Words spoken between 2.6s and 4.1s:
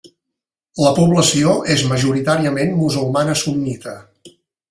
musulmana sunnita.